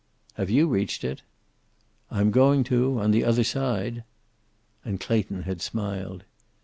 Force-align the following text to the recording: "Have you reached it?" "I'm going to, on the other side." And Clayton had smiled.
"Have 0.33 0.49
you 0.49 0.67
reached 0.67 1.03
it?" 1.03 1.21
"I'm 2.09 2.31
going 2.31 2.63
to, 2.63 2.99
on 2.99 3.11
the 3.11 3.23
other 3.23 3.43
side." 3.43 4.03
And 4.83 4.99
Clayton 4.99 5.43
had 5.43 5.61
smiled. 5.61 6.23